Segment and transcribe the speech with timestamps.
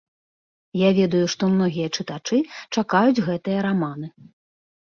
[0.81, 2.37] Я ведаю, што многія чытачы
[2.75, 4.07] чакаюць гэтыя раманы.